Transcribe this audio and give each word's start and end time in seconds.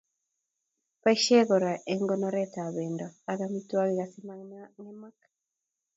Boishei 1.01 1.47
kora 1.49 1.71
eng 1.91 2.03
konoret 2.09 2.53
ab 2.63 2.71
bendo 2.75 3.07
ak 3.31 3.37
amitwokik 3.45 3.99
asimangemak. 4.05 5.17